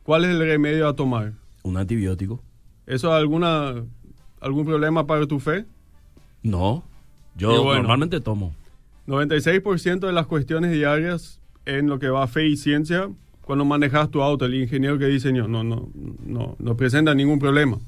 [0.03, 1.33] ¿cuál es el remedio a tomar?
[1.63, 2.43] Un antibiótico.
[2.85, 3.73] ¿Eso alguna,
[4.41, 5.65] algún problema para tu fe?
[6.43, 6.83] No.
[7.35, 8.53] Yo normalmente tomo.
[9.07, 13.09] 96% de las cuestiones diarias en lo que va a fe y ciencia
[13.45, 15.89] cuando manejas tu auto, el ingeniero que diseñó, no, no,
[16.25, 17.79] no, no presenta ningún problema.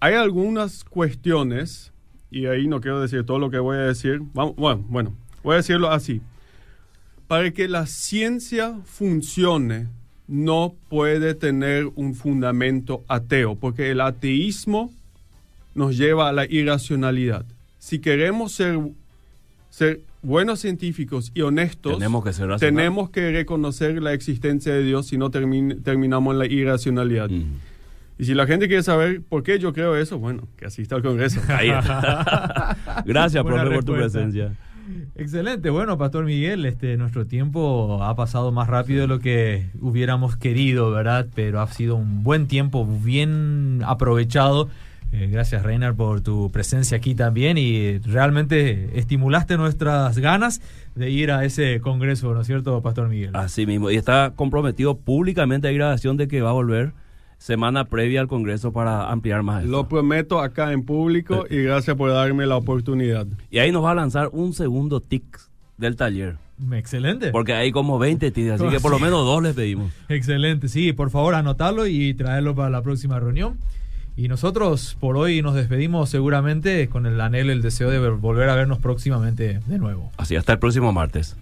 [0.00, 1.92] Hay algunas cuestiones,
[2.30, 5.56] y ahí no quiero decir todo lo que voy a decir, bueno, bueno, voy a
[5.56, 6.20] decirlo así.
[7.26, 9.88] Para que la ciencia funcione,
[10.26, 14.92] no puede tener un fundamento ateo, porque el ateísmo
[15.74, 17.46] nos lleva a la irracionalidad.
[17.78, 18.78] Si queremos ser,
[19.70, 25.06] ser buenos científicos y honestos, tenemos que, ser tenemos que reconocer la existencia de Dios
[25.06, 27.30] si no terminamos en la irracionalidad.
[27.30, 31.02] Y si la gente quiere saber por qué yo creo eso, bueno, que asista al
[31.02, 31.40] Congreso.
[33.06, 34.52] Gracias, profe, por tu presencia.
[35.14, 40.36] Excelente, bueno, Pastor Miguel, este nuestro tiempo ha pasado más rápido de lo que hubiéramos
[40.36, 41.28] querido, ¿verdad?
[41.34, 44.68] Pero ha sido un buen tiempo, bien aprovechado.
[45.12, 50.60] Eh, gracias, Reiner, por tu presencia aquí también y realmente estimulaste nuestras ganas
[50.94, 53.30] de ir a ese congreso, ¿no es cierto, Pastor Miguel?
[53.34, 56.92] Así mismo, y está comprometido públicamente, hay grabación de que va a volver
[57.38, 59.64] semana previa al congreso para ampliar más.
[59.64, 61.56] Lo prometo acá en público eh.
[61.56, 63.26] y gracias por darme la oportunidad.
[63.50, 65.40] Y ahí nos va a lanzar un segundo tic
[65.78, 66.36] del taller.
[66.72, 67.30] Excelente.
[67.30, 69.90] Porque hay como 20 tics, así que por lo menos dos les pedimos.
[70.10, 73.58] Excelente, sí, por favor anotarlo y traerlo para la próxima reunión.
[74.20, 78.54] Y nosotros por hoy nos despedimos seguramente con el anhelo, el deseo de volver a
[78.54, 80.12] vernos próximamente de nuevo.
[80.18, 81.38] Así, hasta el próximo martes.